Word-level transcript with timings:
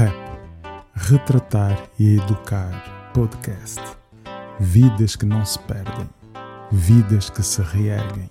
Rap. 0.00 0.16
Retratar 0.94 1.78
e 1.98 2.16
Educar 2.16 3.10
Podcast. 3.12 3.82
Vidas 4.58 5.14
que 5.14 5.26
não 5.26 5.44
se 5.44 5.58
perdem. 5.58 6.08
Vidas 6.72 7.28
que 7.28 7.42
se 7.42 7.60
reerguem. 7.60 8.30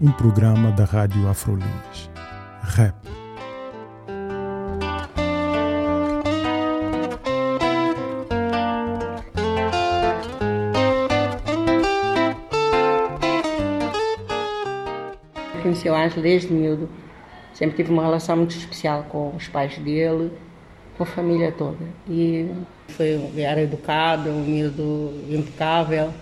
Um 0.00 0.10
programa 0.12 0.70
da 0.72 0.86
Rádio 0.86 1.28
Afrolis. 1.28 2.10
Rap. 2.62 2.94
Conheci 15.62 15.86
o 15.90 15.94
Ângelo 15.94 16.22
desde 16.22 16.50
miúdo. 16.50 16.88
Sempre 17.52 17.76
tive 17.76 17.92
uma 17.92 18.04
relação 18.04 18.38
muito 18.38 18.56
especial 18.56 19.02
com 19.10 19.36
os 19.36 19.48
pais 19.48 19.76
dele, 19.76 20.32
com 20.96 21.02
a 21.02 21.06
família 21.06 21.52
toda. 21.52 21.84
E 22.08 22.48
foi, 22.88 23.20
era 23.36 23.62
educado, 23.62 24.30
um 24.30 24.44
miúdo 24.44 25.12
impecável. 25.28 26.12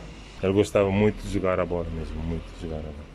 Ele 0.42 0.52
gostava 0.52 0.90
muito 0.90 1.22
de 1.22 1.32
jogar 1.32 1.60
a 1.60 1.64
bola 1.64 1.86
mesmo, 1.94 2.20
muito 2.22 2.44
de 2.54 2.62
jogar 2.62 2.78
a 2.78 2.82
bola. 2.82 3.12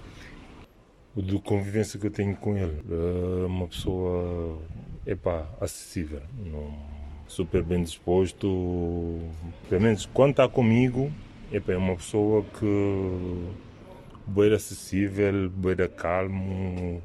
O 1.16 1.22
de 1.22 1.40
convivência 1.40 2.00
que 2.00 2.08
eu 2.08 2.12
tenho 2.12 2.36
com 2.36 2.56
ele, 2.56 2.80
é 2.90 3.46
uma 3.46 3.68
pessoa, 3.68 4.60
epá, 5.06 5.48
acessível, 5.60 6.22
super 7.28 7.64
bem 7.64 7.84
disposto, 7.84 9.20
pelo 9.68 9.82
menos 9.82 10.06
quando 10.06 10.32
está 10.32 10.48
comigo, 10.48 11.12
epá, 11.52 11.74
é 11.74 11.78
uma 11.78 11.96
pessoa 11.96 12.46
que 12.60 13.48
bem 14.28 14.54
acessível, 14.54 15.50
bem 15.50 15.76
calmo, 15.90 17.02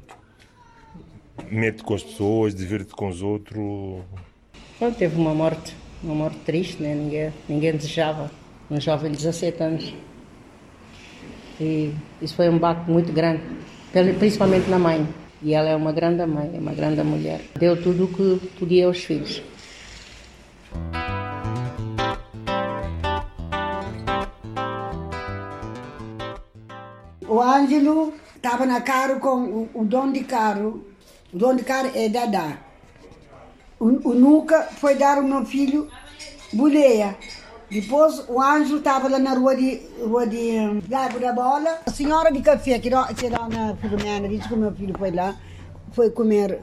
mete 1.49 1.83
com 1.83 1.95
as 1.95 2.03
pessoas, 2.03 2.53
diverte 2.53 2.93
com 2.93 3.07
os 3.07 3.21
outros. 3.21 4.03
Pronto, 4.83 4.97
teve 4.97 5.15
uma 5.15 5.33
morte, 5.33 5.73
uma 6.03 6.13
morte 6.13 6.39
triste, 6.39 6.83
né? 6.83 6.93
ninguém, 6.93 7.33
ninguém 7.47 7.71
desejava, 7.71 8.29
um 8.69 8.81
jovem 8.81 9.11
de 9.11 9.15
17 9.15 9.63
anos. 9.63 9.93
E 11.57 11.93
isso 12.21 12.35
foi 12.35 12.49
um 12.49 12.57
baque 12.57 12.91
muito 12.91 13.13
grande, 13.13 13.43
principalmente 14.19 14.69
na 14.69 14.77
mãe. 14.77 15.07
E 15.41 15.53
ela 15.53 15.69
é 15.69 15.75
uma 15.77 15.93
grande 15.93 16.25
mãe, 16.25 16.51
é 16.53 16.59
uma 16.59 16.73
grande 16.73 17.01
mulher. 17.01 17.39
Deu 17.57 17.81
tudo 17.81 18.03
o 18.03 18.07
que 18.09 18.45
podia 18.59 18.85
aos 18.85 18.97
filhos. 18.97 19.41
O 27.25 27.39
Ângelo 27.39 28.13
estava 28.35 28.65
na 28.65 28.81
carro 28.81 29.21
com 29.21 29.43
o, 29.43 29.69
o 29.75 29.85
dono 29.85 30.11
de 30.11 30.25
carro. 30.25 30.83
O 31.31 31.37
dono 31.37 31.55
de 31.55 31.63
carro 31.63 31.89
é 31.95 32.09
Dadá. 32.09 32.72
O, 33.79 34.09
o 34.09 34.13
Nuca 34.13 34.63
foi 34.63 34.95
dar 34.95 35.19
o 35.19 35.23
meu 35.23 35.45
filho 35.45 35.89
boleia. 36.53 37.17
Depois 37.69 38.23
o 38.29 38.39
Ângelo 38.39 38.77
estava 38.77 39.09
lá 39.09 39.17
na 39.17 39.33
rua 39.33 39.55
de, 39.55 39.81
rua 39.99 40.27
de 40.27 40.57
Lago 40.89 41.19
da 41.19 41.33
Bola. 41.33 41.79
A 41.85 41.91
senhora 41.91 42.31
de 42.31 42.41
café, 42.41 42.77
que 42.77 42.87
era, 42.87 43.49
na 43.49 43.75
Filomena, 43.77 44.27
disse 44.27 44.47
que 44.47 44.53
o 44.53 44.57
meu 44.57 44.71
filho 44.71 44.95
foi 44.95 45.09
lá, 45.09 45.35
foi 45.91 46.11
comer, 46.11 46.61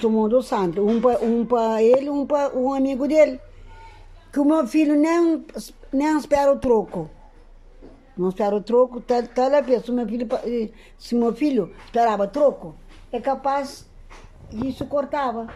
tomou 0.00 0.28
dois 0.28 0.46
santos, 0.46 0.84
um 0.84 1.00
para 1.00 1.18
um 1.24 1.44
pra 1.44 1.82
ele 1.82 2.08
um 2.08 2.24
para 2.24 2.56
um 2.56 2.72
amigo 2.72 3.08
dele. 3.08 3.40
Que 4.32 4.38
o 4.38 4.44
meu 4.44 4.64
filho 4.66 4.94
nem, 4.94 5.44
nem 5.92 6.16
espera 6.16 6.52
o 6.52 6.58
troco. 6.58 7.10
Não 8.16 8.28
espera 8.28 8.54
o 8.54 8.60
troco, 8.60 9.00
tal, 9.00 9.22
tal 9.28 9.54
a 9.54 9.62
pessoa, 9.62 9.96
meu 9.96 10.06
filho, 10.06 10.28
se 10.98 11.14
meu 11.16 11.32
filho 11.32 11.72
esperava 11.84 12.28
troco, 12.28 12.76
é 13.10 13.20
capaz, 13.20 13.87
isso 14.52 14.86
cortava. 14.86 15.46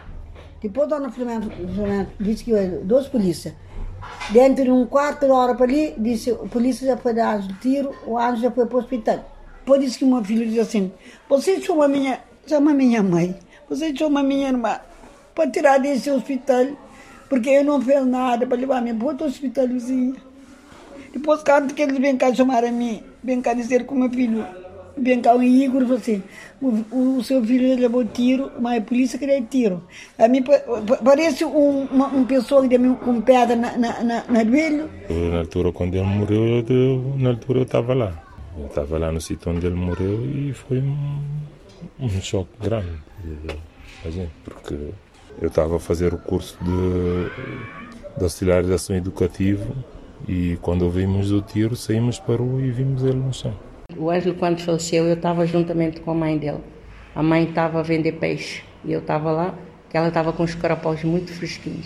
Depois 0.61 0.91
a 0.91 0.97
dona 0.97 1.11
Filomena 1.11 2.07
disse 2.19 2.43
que 2.43 2.51
dois 2.83 3.07
polícias. 3.07 3.53
Dentro 4.31 4.63
de 4.63 4.71
um 4.71 4.85
quarto 4.85 5.25
de 5.25 5.31
hora 5.31 5.55
para 5.55 5.65
ali, 5.65 5.93
disse, 5.97 6.31
a 6.31 6.35
polícia 6.35 6.87
já 6.87 6.97
foi 6.97 7.13
dar 7.13 7.39
o 7.39 7.53
tiro, 7.59 7.93
o 8.05 8.17
anjo 8.17 8.41
já 8.41 8.51
foi 8.51 8.65
para 8.65 8.75
o 8.77 8.79
hospital. 8.79 9.19
Depois 9.59 9.81
disse 9.81 9.99
que 9.99 10.05
meu 10.05 10.23
filho 10.23 10.45
disse 10.45 10.59
assim, 10.59 10.91
você 11.27 11.59
chama 11.61 11.87
minha, 11.87 12.19
chama 12.45 12.73
minha 12.73 13.01
mãe, 13.01 13.37
você 13.69 13.95
chama 13.95 14.21
minha 14.21 14.49
irmã 14.49 14.79
para 15.33 15.49
tirar 15.49 15.79
desse 15.79 16.09
hospital, 16.11 16.67
porque 17.29 17.49
eu 17.49 17.63
não 17.63 17.81
fiz 17.81 18.05
nada 18.05 18.45
para 18.45 18.57
levar 18.57 18.81
minha 18.81 18.95
para 18.95 19.07
outro 19.07 19.27
hospital 19.27 19.67
vizinho. 19.67 20.15
Depois, 21.11 21.43
quando 21.43 21.73
que 21.73 21.81
eles 21.81 21.97
vêm 21.97 22.17
cá 22.17 22.33
chamar 22.33 22.63
a 22.63 22.71
mim, 22.71 23.03
vêm 23.23 23.41
cá 23.41 23.53
dizer 23.53 23.85
com 23.85 23.95
meu 23.95 24.09
filho, 24.09 24.45
vem 24.97 25.21
cá 25.21 25.35
o 25.35 25.43
Igor, 25.43 25.83
assim, 25.93 26.21
o, 26.61 27.17
o 27.17 27.23
seu 27.23 27.43
filho 27.43 27.79
levou 27.79 28.05
tiro, 28.05 28.51
mas 28.59 28.77
a 28.77 28.81
polícia 28.81 29.19
queria 29.19 29.41
tiro. 29.41 29.83
A 30.17 30.27
mim 30.27 30.43
parece 31.03 31.45
um, 31.45 31.83
uma, 31.91 32.07
uma 32.07 32.25
pessoa 32.25 32.67
que 32.67 32.77
deu 32.77 32.95
com 32.95 33.21
pedra 33.21 33.55
na, 33.55 33.77
na, 33.77 34.03
na, 34.03 34.23
na 34.27 34.43
joelho. 34.43 34.89
Na 35.31 35.39
altura, 35.39 35.71
quando 35.71 35.95
ele 35.95 36.05
morreu, 36.05 36.63
eu, 36.69 37.15
na 37.17 37.29
altura 37.29 37.59
eu 37.59 37.63
estava 37.63 37.93
lá. 37.93 38.23
Eu 38.57 38.67
estava 38.67 38.97
lá 38.97 39.11
no 39.11 39.19
sítio 39.19 39.51
onde 39.51 39.65
ele 39.65 39.75
morreu 39.75 40.23
e 40.25 40.53
foi 40.53 40.79
um, 40.79 41.19
um 41.99 42.09
choque 42.21 42.51
grande 42.61 43.01
gente, 44.11 44.31
porque 44.43 44.73
eu 45.41 45.47
estava 45.47 45.77
a 45.77 45.79
fazer 45.79 46.13
o 46.13 46.17
curso 46.17 46.57
de, 46.61 48.17
de 48.17 48.23
auxiliar 48.23 48.63
de 48.63 48.73
ação 48.73 48.95
educativa 48.95 49.65
e 50.27 50.57
quando 50.61 50.83
ouvimos 50.83 51.31
o 51.31 51.41
tiro, 51.41 51.75
saímos 51.75 52.19
para 52.19 52.41
o 52.41 52.59
e 52.59 52.71
vimos 52.71 53.03
ele 53.03 53.15
no 53.15 53.33
chão. 53.33 53.53
O 54.03 54.09
Ângelo, 54.09 54.35
quando 54.35 54.59
faleceu, 54.59 55.05
eu 55.05 55.13
estava 55.13 55.47
juntamente 55.47 56.01
com 56.01 56.11
a 56.11 56.13
mãe 56.13 56.37
dele. 56.37 56.59
A 57.15 57.23
mãe 57.23 57.45
estava 57.45 57.79
a 57.79 57.81
vender 57.81 58.11
peixe 58.11 58.61
e 58.83 58.91
eu 58.91 58.99
estava 58.99 59.31
lá, 59.31 59.55
que 59.89 59.95
ela 59.95 60.09
estava 60.09 60.33
com 60.33 60.43
os 60.43 60.53
carapós 60.53 61.01
muito 61.05 61.31
fresquinhos. 61.31 61.85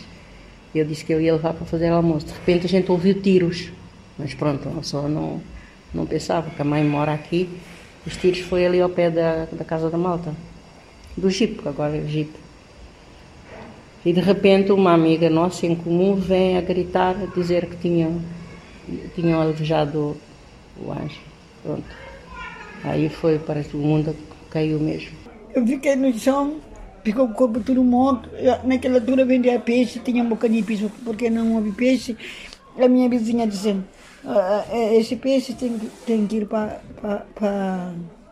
Eu 0.74 0.84
disse 0.84 1.06
que 1.06 1.14
eu 1.14 1.22
ia 1.22 1.34
levar 1.34 1.54
para 1.54 1.68
fazer 1.68 1.90
almoço. 1.90 2.26
De 2.26 2.34
repente 2.34 2.66
a 2.66 2.70
gente 2.70 2.92
ouviu 2.92 3.22
tiros, 3.22 3.72
mas 4.18 4.34
pronto, 4.34 4.68
a 4.68 4.80
pessoa 4.80 5.08
não, 5.08 5.40
não 5.94 6.08
pensava 6.08 6.50
que 6.50 6.60
a 6.60 6.66
mãe 6.66 6.84
mora 6.84 7.14
aqui. 7.14 7.48
Os 8.04 8.18
tiros 8.18 8.40
foi 8.40 8.66
ali 8.66 8.82
ao 8.82 8.90
pé 8.90 9.12
da, 9.12 9.46
da 9.52 9.64
casa 9.64 9.88
da 9.88 9.98
malta, 9.98 10.34
do 11.16 11.30
Jeep, 11.30 11.68
agora 11.68 11.96
é 11.96 12.00
o 12.00 12.08
Jeep. 12.08 12.32
E 14.04 14.12
de 14.12 14.22
repente 14.22 14.72
uma 14.72 14.92
amiga 14.92 15.30
nossa 15.30 15.68
em 15.68 15.76
comum 15.76 16.16
vem 16.16 16.58
a 16.58 16.62
gritar, 16.62 17.16
a 17.16 17.28
dizer 17.28 17.68
que 17.68 17.78
tinham, 17.78 18.20
tinham 19.14 19.40
alvejado 19.40 20.18
o 20.78 20.92
anjo. 20.92 21.22
Pronto. 21.62 22.07
Aí 22.84 23.10
foi, 23.10 23.40
que 23.40 23.76
o 23.76 23.80
mundo 23.80 24.16
caiu 24.50 24.80
mesmo. 24.80 25.12
Eu 25.54 25.66
fiquei 25.66 25.96
no 25.96 26.12
chão, 26.18 26.58
ficou 27.04 27.26
o 27.26 27.34
corpo 27.34 27.60
todo 27.60 27.84
morto. 27.84 28.30
Naquela 28.64 28.96
altura 28.96 29.26
vendia 29.26 29.60
peixe, 29.60 30.00
tinha 30.00 30.24
um 30.24 30.30
bocadinho 30.30 30.62
de 30.62 30.68
peixe, 30.68 30.92
porque 31.04 31.30
não 31.30 31.56
houve 31.56 31.72
peixe. 31.72 32.16
A 32.80 32.88
minha 32.88 33.10
vizinha 33.10 33.48
dizendo, 33.48 33.84
ah, 34.24 34.64
esse 34.94 35.16
peixe 35.16 35.54
tem, 35.54 35.80
tem 36.06 36.28
que 36.28 36.38
ir 36.38 36.46
para 36.46 36.80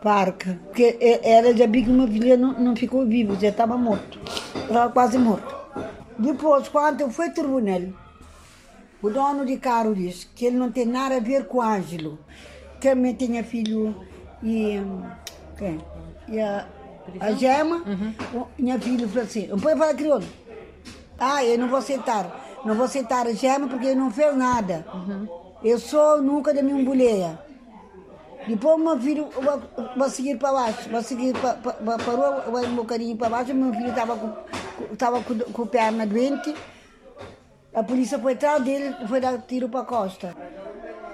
a 0.04 0.10
arca. 0.10 0.58
Porque 0.66 0.96
ela 1.22 1.54
já 1.56 1.66
viu 1.66 1.84
que 1.84 1.90
uma 1.90 2.06
filha 2.06 2.36
não, 2.36 2.52
não 2.52 2.76
ficou 2.76 3.04
viva, 3.04 3.34
já 3.34 3.48
estava 3.48 3.76
morto. 3.76 4.20
Estava 4.54 4.92
quase 4.92 5.18
morto. 5.18 5.54
Depois, 6.18 6.68
quando 6.68 7.00
eu 7.00 7.10
fui 7.10 7.26
ao 7.26 7.34
tribunal, 7.34 7.82
o 9.02 9.10
dono 9.10 9.44
de 9.44 9.56
carro 9.56 9.94
disse 9.94 10.28
que 10.34 10.46
ele 10.46 10.56
não 10.56 10.70
tem 10.70 10.86
nada 10.86 11.16
a 11.16 11.20
ver 11.20 11.46
com 11.46 11.58
o 11.58 11.62
Ângelo, 11.62 12.18
que 12.80 12.88
também 12.88 13.14
tinha 13.14 13.42
filho 13.44 13.94
e, 14.42 14.80
quem? 15.56 15.80
e 16.28 16.40
a, 16.40 16.66
a 17.20 17.32
Gema, 17.32 17.76
uhum. 17.76 18.46
minha 18.58 18.78
filha 18.78 19.08
falou 19.08 19.24
assim, 19.24 19.46
não 19.46 19.58
pode 19.58 19.78
falar 19.78 19.94
crioulo. 19.94 20.26
Ah, 21.18 21.44
eu 21.44 21.58
não 21.58 21.68
vou 21.68 21.78
aceitar. 21.78 22.44
Não 22.64 22.74
vou 22.74 22.84
aceitar 22.84 23.26
a 23.26 23.32
Gema 23.32 23.68
porque 23.68 23.86
ele 23.86 23.94
não 23.96 24.10
fez 24.10 24.36
nada. 24.36 24.86
Uhum. 24.92 25.28
Eu 25.62 25.78
sou 25.78 26.20
nunca 26.20 26.52
da 26.52 26.62
minha 26.62 26.84
boleia. 26.84 27.38
Depois 28.46 28.78
meu 28.78 28.98
filho 29.00 29.28
vai 29.96 30.10
seguir 30.10 30.38
para 30.38 30.52
baixo, 30.52 30.88
vai 30.88 31.02
seguir 31.02 31.32
para 31.32 31.56
vai 32.48 32.66
um 32.66 32.76
bocadinho 32.76 33.16
para 33.16 33.28
baixo, 33.28 33.52
meu 33.52 33.72
filho 33.72 33.88
estava 33.88 34.16
com, 34.16 34.32
estava 34.92 35.20
com, 35.20 35.38
com 35.38 35.66
perna 35.66 36.06
doente, 36.06 36.54
a 37.74 37.82
polícia 37.82 38.18
foi 38.18 38.34
atrás 38.34 38.62
dele 38.62 38.94
foi 39.08 39.20
dar 39.20 39.38
tiro 39.38 39.68
para 39.68 39.80
a 39.80 39.84
costa. 39.84 40.34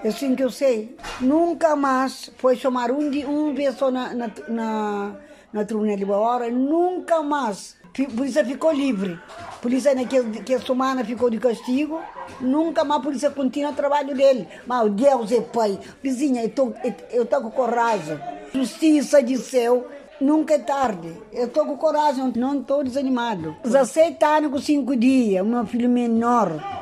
Assim 0.05 0.35
que 0.35 0.43
eu 0.43 0.51
sei, 0.51 0.97
nunca 1.21 1.77
mais 1.77 2.31
foi 2.37 2.57
chamar 2.57 2.91
um, 2.91 3.09
de, 3.09 3.25
um 3.25 3.55
pessoa 3.55 3.91
na, 3.91 4.13
na, 4.13 4.31
na, 4.49 5.13
na 5.53 5.63
de 5.63 6.05
hora, 6.05 6.51
nunca 6.51 7.23
mais. 7.23 7.77
A 8.01 8.17
polícia 8.17 8.45
ficou 8.45 8.73
livre. 8.73 9.19
A 9.39 9.59
polícia 9.61 9.95
naquela 9.95 10.61
semana 10.61 11.05
ficou 11.05 11.31
de 11.31 11.39
castigo. 11.39 12.01
Nunca 12.41 12.83
mais 12.83 13.01
a 13.01 13.05
polícia 13.05 13.31
continua 13.31 13.71
o 13.71 13.75
trabalho 13.75 14.15
dele. 14.15 14.49
Mas 14.67 14.91
Deus 14.93 15.31
é 15.31 15.41
pai. 15.41 15.79
Vizinha, 16.03 16.43
eu 16.43 17.23
estou 17.23 17.41
com 17.43 17.51
coragem. 17.51 18.19
Justiça 18.53 19.23
de 19.23 19.37
céu. 19.37 19.87
Nunca 20.21 20.55
é 20.55 20.59
tarde. 20.59 21.13
Eu 21.33 21.47
estou 21.47 21.67
com 21.67 21.77
coragem, 21.77 22.33
não 22.37 22.61
estou 22.61 22.83
desanimado. 22.83 23.57
17 23.63 24.25
anos 24.25 24.53
com 24.53 24.59
5 24.59 24.97
dias, 24.97 25.45
meu 25.45 25.67
filho 25.67 25.89
menor. 25.89 26.82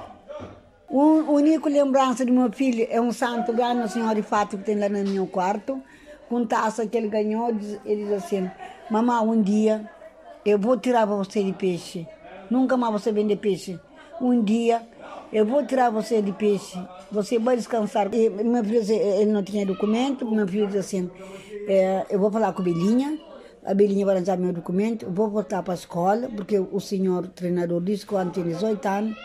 A 0.93 1.31
única 1.31 1.69
lembrança 1.69 2.25
do 2.25 2.33
meu 2.33 2.51
filho 2.53 2.87
é 2.91 3.01
um 3.01 3.13
santo 3.13 3.53
grande, 3.53 3.93
Senhor 3.93 4.15
de 4.15 4.23
Fato, 4.23 4.59
que 4.59 4.65
tem 4.65 4.79
lá 4.79 4.89
no 4.89 5.05
meu 5.09 5.27
quarto. 5.27 5.81
Com 6.29 6.45
taça 6.45 6.87
que 6.87 6.97
ele 6.97 7.09
ganhou, 7.09 7.49
ele 7.85 8.05
diz 8.05 8.13
assim: 8.13 8.51
Mamãe, 8.91 9.25
um 9.25 9.41
dia 9.41 9.89
eu 10.45 10.59
vou 10.59 10.77
tirar 10.77 11.05
você 11.05 11.43
de 11.43 11.53
peixe. 11.53 12.07
Nunca 12.51 12.77
mais 12.77 12.93
você 12.93 13.13
vender 13.13 13.37
peixe. 13.37 13.79
Um 14.21 14.43
dia 14.43 14.83
eu 15.33 15.47
vou 15.47 15.65
tirar 15.65 15.91
você 15.91 16.21
de 16.21 16.33
peixe, 16.33 16.79
você 17.11 17.39
vai 17.39 17.57
descansar. 17.57 18.13
E 18.13 18.29
meu 18.29 18.65
filho, 18.65 18.83
ele 18.93 19.31
não 19.31 19.43
tinha 19.43 19.65
documento, 19.65 20.29
meu 20.29 20.47
filho 20.47 20.67
disse 20.67 20.79
assim, 20.79 21.11
é, 21.69 22.07
eu 22.11 22.19
vou 22.19 22.31
falar 22.31 22.53
com 22.53 22.63
a 22.63 22.65
Belinha, 22.65 23.17
a 23.65 23.73
Belinha 23.73 24.05
vai 24.05 24.17
arranjar 24.17 24.37
meu 24.37 24.53
documento, 24.53 25.07
vou 25.09 25.29
voltar 25.31 25.63
para 25.63 25.73
a 25.73 25.77
escola, 25.77 26.29
porque 26.35 26.59
o 26.59 26.81
senhor 26.81 27.29
treinador 27.29 27.81
disse 27.81 28.05
que 28.05 28.13
quando 28.13 28.33
tem 28.33 28.43
18 28.43 28.89
anos, 28.89 29.17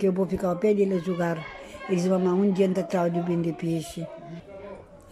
que 0.00 0.08
eu 0.08 0.12
vou 0.12 0.26
ficar 0.26 0.48
ao 0.48 0.56
pé 0.56 0.72
dele 0.72 0.98
jogar. 1.00 1.36
Ele 1.86 1.96
disse, 1.96 2.08
mamãe, 2.08 2.32
um 2.32 2.50
dia 2.50 2.68
trago 2.82 3.10
de 3.10 3.20
vender 3.20 3.52
peixe. 3.52 4.06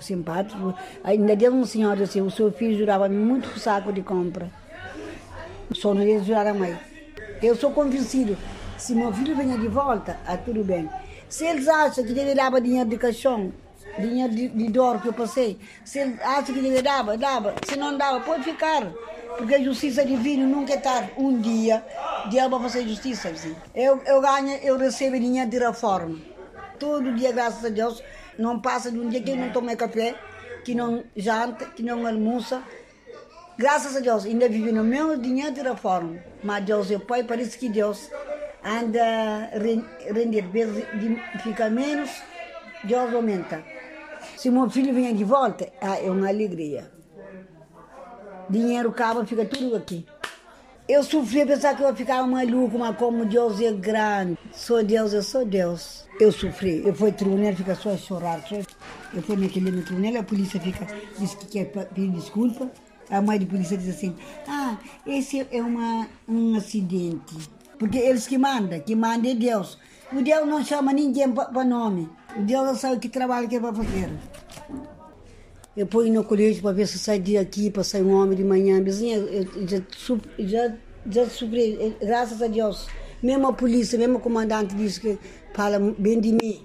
Simpático. 0.01 0.75
Ainda 1.05 1.37
deu 1.37 1.53
um 1.53 1.67
senhor 1.67 2.01
assim, 2.01 2.23
o 2.23 2.31
seu 2.31 2.51
filho 2.51 2.79
jurava 2.79 3.07
muito 3.07 3.59
saco 3.59 3.93
de 3.93 4.01
compra. 4.01 4.51
Só 5.75 5.93
não 5.93 6.25
jurar 6.25 6.47
a 6.47 6.55
mãe. 6.55 6.75
Eu 7.43 7.55
sou 7.55 7.71
convencido 7.71 8.37
se 8.79 8.95
meu 8.95 9.13
filho 9.13 9.37
venha 9.37 9.59
de 9.59 9.69
volta, 9.69 10.19
ah, 10.27 10.39
tudo 10.39 10.65
bem. 10.65 10.89
Se 11.29 11.45
eles 11.45 11.69
acham 11.69 12.05
que 12.05 12.15
deve 12.15 12.35
dar 12.35 12.51
dinheiro 12.61 12.89
de 12.89 12.97
caixão, 12.97 13.53
dinheiro 14.01 14.35
de, 14.35 14.49
de 14.49 14.69
dor 14.71 15.01
que 15.01 15.09
eu 15.09 15.13
passei, 15.13 15.59
se 15.85 15.99
eles 15.99 16.21
acham 16.21 16.55
que 16.55 16.61
deve 16.61 16.83
dar, 16.83 17.03
dava. 17.17 17.55
Se 17.67 17.77
não 17.77 17.97
dava, 17.97 18.21
pode 18.21 18.45
ficar. 18.45 18.93
Porque 19.37 19.55
a 19.55 19.63
justiça 19.63 20.05
divina 20.05 20.45
nunca 20.47 20.75
é 20.75 20.77
tarde. 20.79 21.13
Um 21.17 21.41
dia, 21.41 21.85
Deus 22.31 22.51
vai 22.51 22.61
fazer 22.63 22.89
justiça. 22.89 23.29
Assim. 23.29 23.55
Eu, 23.75 24.03
eu 24.05 24.21
ganho, 24.21 24.57
eu 24.63 24.77
recebo 24.77 25.19
dinheiro 25.19 25.49
de 25.49 25.59
reforma. 25.59 26.19
Todo 26.79 27.15
dia, 27.15 27.33
graças 27.33 27.65
a 27.65 27.69
Deus, 27.69 28.03
não 28.39 28.61
passa 28.61 28.91
de 28.91 28.99
um 28.99 29.09
dia 29.09 29.23
que 29.23 29.31
eu 29.31 29.37
não 29.37 29.51
tomei 29.51 29.77
café, 29.77 30.15
que 30.65 30.75
não 30.75 31.05
janta, 31.17 31.67
que 31.67 31.83
não 31.83 32.07
almoça. 32.07 32.63
Graças 33.57 33.97
a 33.97 34.01
Deus, 34.01 34.25
ainda 34.25 34.49
vivo 34.49 34.73
no 34.73 34.85
meu 34.85 35.17
dinheiro 35.17 35.53
de 35.53 35.63
reforma. 35.63 36.17
Mas 36.43 36.65
Deus 36.65 36.91
é 36.91 36.99
Pai, 36.99 37.25
parece 37.25 37.59
que 37.59 37.69
Deus 37.69 38.11
anda 38.65 39.51
render, 39.53 40.45
fica 41.43 41.69
menos, 41.71 42.11
Deus 42.85 43.13
aumenta. 43.15 43.78
Se 44.39 44.51
meu 44.51 44.71
filho 44.71 44.95
vem 44.95 45.17
de 45.17 45.25
volta, 45.25 45.69
ah, 45.83 45.99
é 45.99 46.09
uma 46.09 46.29
alegria. 46.29 46.89
Dinheiro 48.49 48.91
acaba, 48.91 49.27
fica 49.27 49.45
tudo 49.45 49.75
aqui. 49.75 50.07
Eu 50.89 51.03
sofri 51.03 51.45
pensar 51.45 51.77
que 51.77 51.83
eu 51.83 51.93
ficar 51.97 52.25
maluco, 52.25 52.79
mas 52.79 52.97
como 52.97 53.27
Deus 53.27 53.61
é 53.61 53.73
grande. 53.73 54.39
Sou 54.53 54.81
Deus, 54.85 55.13
eu 55.13 55.25
sou 55.25 55.45
Deus. 55.45 56.07
Eu 56.21 56.31
sofri. 56.31 56.87
Eu 56.87 56.95
fui 56.95 57.11
tribunal, 57.11 57.53
fica 57.53 57.75
só 57.75 57.91
a 57.91 57.97
chorar. 57.97 58.41
Eu 59.13 59.23
fui 59.23 59.37
naquele 59.37 59.83
tribunal, 59.83 60.21
a 60.21 60.23
polícia 60.23 60.61
fica, 60.61 60.87
diz 61.19 61.35
que 61.35 61.47
quer 61.47 61.65
pedir 61.73 62.09
desculpa. 62.13 62.71
A 63.11 63.21
mãe 63.21 63.41
de 63.41 63.47
polícia 63.47 63.77
diz 63.77 63.89
assim, 63.89 64.15
ah, 64.47 64.79
esse 65.05 65.49
é 65.51 65.61
uma, 65.61 66.07
um 66.29 66.55
acidente. 66.55 67.58
Porque 67.79 67.99
eles 67.99 68.27
que 68.27 68.37
mandam, 68.37 68.81
que 68.81 68.95
mandam 68.95 69.31
é 69.31 69.35
Deus. 69.35 69.79
O 70.13 70.23
Deus 70.23 70.47
não 70.47 70.65
chama 70.65 70.93
ninguém 70.93 71.31
para 71.31 71.65
nome. 71.65 72.09
O 72.37 72.43
Deus 72.43 72.67
não 72.67 72.75
sabe 72.75 72.99
que 72.99 73.09
trabalho 73.09 73.49
que 73.49 73.57
é 73.57 73.61
para 73.61 73.75
fazer. 73.75 74.11
Eu 75.77 75.87
ponho 75.87 76.13
no 76.13 76.25
colégio 76.25 76.61
para 76.61 76.73
ver 76.73 76.89
se 76.89 76.99
sai 76.99 77.21
de 77.21 77.39
aqui, 77.39 77.71
para 77.71 77.85
sair 77.85 78.03
um 78.03 78.13
homem 78.13 78.37
de 78.37 78.43
manhã. 78.43 78.83
Vizinha, 78.83 79.19
eu 79.19 79.47
já, 79.69 79.81
já, 80.39 80.75
já 81.09 81.27
sofri, 81.29 81.97
graças 82.01 82.43
a 82.43 82.49
Deus. 82.49 82.89
Mesmo 83.23 83.47
a 83.47 83.53
polícia, 83.53 83.99
mesmo 83.99 84.19
o 84.19 84.21
comandante 84.21 84.75
diz 84.75 84.99
que 84.99 85.19
fala 85.55 85.79
bem 85.99 86.21
de 86.21 86.33
mim. 86.33 86.65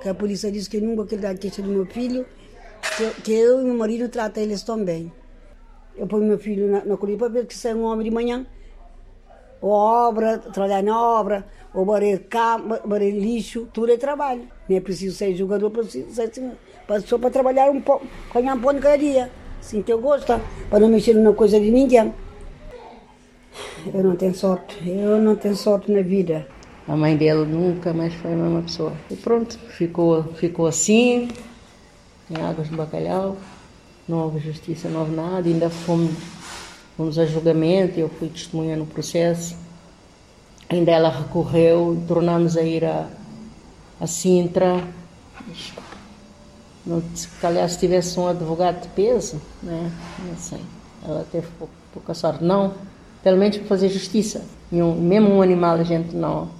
Que 0.00 0.08
a 0.08 0.14
polícia 0.14 0.50
diz 0.50 0.68
que 0.68 0.80
nunca 0.80 1.06
quer 1.06 1.18
dar 1.18 1.36
queixa 1.36 1.62
do 1.62 1.68
meu 1.68 1.86
filho, 1.86 2.24
que, 2.96 3.22
que 3.22 3.32
eu 3.32 3.60
e 3.60 3.64
meu 3.64 3.74
marido 3.74 4.08
tratam 4.08 4.42
eles 4.42 4.62
tão 4.62 4.84
bem. 4.84 5.12
Eu 5.96 6.06
ponho 6.06 6.24
meu 6.24 6.38
filho 6.38 6.70
na, 6.70 6.96
colégio 6.96 7.18
para 7.18 7.28
ver 7.28 7.46
se 7.50 7.58
sai 7.58 7.74
um 7.74 7.82
homem 7.82 8.04
de 8.04 8.10
manhã 8.14 8.46
obra, 9.70 10.38
trabalhar 10.38 10.82
na 10.82 11.00
obra, 11.00 11.46
ou 11.72 11.84
barrer 11.84 12.24
campo, 12.28 12.86
barrer 12.86 13.12
lixo, 13.12 13.68
tudo 13.72 13.92
é 13.92 13.96
trabalho. 13.96 14.42
Não 14.68 14.76
é 14.76 14.80
preciso 14.80 15.16
ser 15.16 15.34
jogador, 15.34 15.70
preciso 15.70 16.10
ser 16.12 16.30
só 17.06 17.18
para 17.18 17.30
trabalhar 17.30 17.70
um 17.70 17.80
pouco, 17.80 18.06
ganhar 18.34 18.54
um 18.54 18.60
pão 18.60 18.74
de 18.74 18.80
cada 18.80 18.98
dia. 18.98 19.30
Sim, 19.60 19.80
que 19.80 19.92
eu 19.92 20.00
gosto, 20.00 20.40
para 20.68 20.80
não 20.80 20.88
mexer 20.88 21.14
na 21.14 21.32
coisa 21.32 21.58
de 21.58 21.70
ninguém. 21.70 22.12
Eu 23.94 24.02
não 24.02 24.16
tenho 24.16 24.34
sorte, 24.34 24.76
eu 24.88 25.18
não 25.18 25.36
tenho 25.36 25.56
sorte 25.56 25.90
na 25.92 26.02
vida. 26.02 26.46
A 26.88 26.96
mãe 26.96 27.16
dele 27.16 27.44
nunca 27.44 27.92
mais 27.92 28.12
foi 28.14 28.32
a 28.32 28.36
mesma 28.36 28.62
pessoa. 28.62 28.92
E 29.10 29.14
pronto, 29.14 29.56
ficou, 29.68 30.24
ficou 30.34 30.66
assim, 30.66 31.28
em 32.30 32.42
águas 32.42 32.68
de 32.68 32.74
bacalhau, 32.74 33.36
não 34.08 34.24
houve 34.24 34.40
justiça, 34.40 34.88
não 34.88 35.00
houve 35.00 35.14
nada, 35.14 35.48
ainda 35.48 35.70
fomos 35.70 36.10
Fomos 36.96 37.18
a 37.18 37.24
julgamento, 37.24 37.98
eu 37.98 38.08
fui 38.08 38.28
testemunha 38.28 38.76
no 38.76 38.86
processo. 38.86 39.56
Ainda 40.68 40.90
ela 40.90 41.08
recorreu, 41.08 42.02
tornamos 42.06 42.56
a 42.56 42.62
ir 42.62 42.84
a, 42.84 43.08
a 44.00 44.06
Sintra. 44.06 44.82
Não, 46.84 47.02
se 47.14 47.28
calhar 47.40 47.68
se 47.68 47.78
tivesse 47.78 48.18
um 48.18 48.26
advogado 48.26 48.82
de 48.82 48.88
peso, 48.88 49.40
né? 49.62 49.90
não 50.26 50.36
sei. 50.36 50.60
Ela 51.06 51.26
teve 51.30 51.46
pouca, 51.58 51.72
pouca 51.92 52.14
sorte. 52.14 52.44
Não, 52.44 52.74
pelo 53.22 53.38
menos 53.38 53.56
para 53.56 53.66
fazer 53.66 53.88
justiça. 53.88 54.44
Um, 54.70 54.94
mesmo 54.94 55.30
um 55.30 55.42
animal 55.42 55.76
a 55.76 55.84
gente 55.84 56.14
não, 56.14 56.50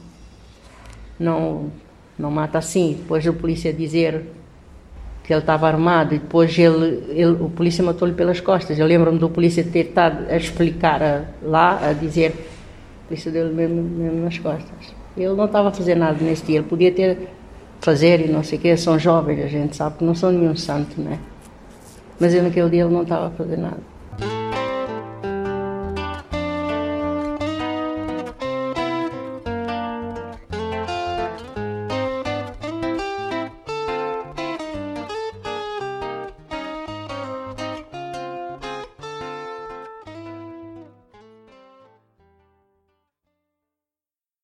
não, 1.19 1.70
não 2.19 2.31
mata 2.31 2.58
assim. 2.58 2.94
Depois 2.99 3.26
a 3.26 3.32
polícia 3.32 3.73
dizer 3.73 4.26
que 5.24 5.32
ele 5.32 5.40
estava 5.40 5.69
armado 5.69 6.14
e 6.14 6.19
depois 6.19 6.56
ele, 6.58 7.04
ele 7.10 7.32
o 7.40 7.48
polícia 7.48 7.82
matou-lhe 7.84 8.14
pelas 8.14 8.40
costas. 8.40 8.78
Eu 8.78 8.86
lembro-me 8.86 9.19
do 9.19 9.30
polícia 9.30 9.62
ter 9.64 9.86
estado 9.86 10.26
a 10.28 10.36
explicar 10.36 11.02
a, 11.02 11.24
lá, 11.42 11.88
a 11.88 11.92
dizer, 11.92 12.30
o 13.04 13.08
polícia 13.08 13.30
deu-lhe 13.30 13.54
mesmo, 13.54 13.82
mesmo 13.82 14.24
nas 14.24 14.38
costas. 14.38 14.94
Ele 15.16 15.34
não 15.34 15.44
estava 15.44 15.69
a 15.69 15.72
fazer 15.72 15.94
nada 15.94 16.19
nesse 16.20 16.44
dia, 16.46 16.58
ele 16.58 16.66
podia 16.66 16.90
ter 16.90 17.28
fazer 17.80 18.20
e 18.20 18.28
não 18.30 18.42
sei 18.44 18.58
o 18.58 18.60
quê, 18.62 18.76
são 18.76 18.98
jovens, 18.98 19.44
a 19.44 19.48
gente 19.48 19.76
sabe 19.76 19.98
que 19.98 20.04
não 20.04 20.14
são 20.14 20.30
nenhum 20.30 20.56
santo, 20.56 21.00
né? 21.00 21.19
Mas 22.19 22.32
eu 22.32 22.42
naquele 22.42 22.70
dia 22.70 22.84
ele 22.84 22.92
não 22.92 23.02
estava 23.02 23.26
a 23.26 23.30
fazer 23.30 23.56
nada. 23.56 23.80